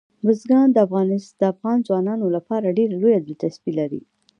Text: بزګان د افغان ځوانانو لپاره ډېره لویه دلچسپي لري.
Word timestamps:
بزګان 0.25 0.67
د 0.71 0.77
افغان 1.51 1.77
ځوانانو 1.87 2.25
لپاره 2.35 2.75
ډېره 2.77 2.93
لویه 3.01 3.19
دلچسپي 3.21 3.71
لري. 3.79 4.01